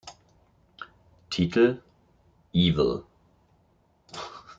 [1.29, 1.79] Titel:
[2.55, 3.05] "Evil.